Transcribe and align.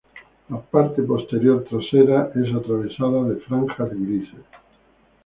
La 0.49 0.57
parte 0.59 1.03
posterior 1.03 1.63
trasera 1.63 2.31
es 2.33 2.51
atravesada 2.55 3.23
de 3.25 3.35
franjas 3.41 3.91
grises. 3.91 4.41